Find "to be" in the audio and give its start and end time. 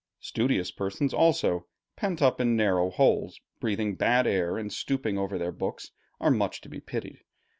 6.61-6.79